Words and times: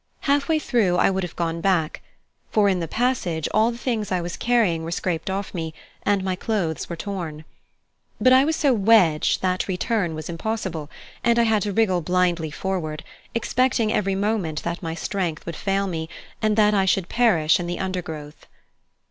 Halfway 0.21 0.57
through 0.57 0.95
I 0.97 1.11
would 1.11 1.21
have 1.21 1.35
gone 1.35 1.61
back, 1.61 2.01
for 2.49 2.67
in 2.67 2.79
the 2.79 2.87
passage 2.87 3.47
all 3.53 3.69
the 3.69 3.77
things 3.77 4.11
I 4.11 4.19
was 4.19 4.35
carrying 4.35 4.81
were 4.83 4.89
scraped 4.89 5.29
off 5.29 5.53
me, 5.53 5.75
and 6.01 6.23
my 6.23 6.35
clothes 6.35 6.89
were 6.89 6.95
torn. 6.95 7.45
But 8.19 8.33
I 8.33 8.43
was 8.43 8.55
so 8.55 8.73
wedged 8.73 9.43
that 9.43 9.67
return 9.67 10.15
was 10.15 10.27
impossible, 10.27 10.89
and 11.23 11.37
I 11.37 11.43
had 11.43 11.61
to 11.61 11.71
wriggle 11.71 12.01
blindly 12.01 12.49
forward, 12.49 13.03
expecting 13.35 13.93
every 13.93 14.15
moment 14.15 14.63
that 14.63 14.81
my 14.81 14.95
strength 14.95 15.45
would 15.45 15.55
fail 15.55 15.85
me, 15.85 16.09
and 16.41 16.55
that 16.57 16.73
I 16.73 16.85
should 16.85 17.07
perish 17.07 17.59
in 17.59 17.67
the 17.67 17.77
undergrowth. 17.77 18.47